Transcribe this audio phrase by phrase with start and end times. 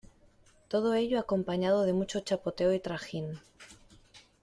[0.67, 3.39] todo ello acompañado de mucho chapoteo y trajín.